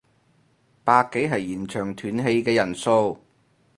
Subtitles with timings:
[0.83, 3.19] 百幾係現場斷氣嘅人數